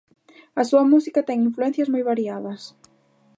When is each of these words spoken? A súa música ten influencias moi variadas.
A 0.61 0.63
súa 0.69 0.83
música 0.93 1.25
ten 1.29 1.37
influencias 1.47 1.91
moi 1.93 2.03
variadas. 2.11 2.61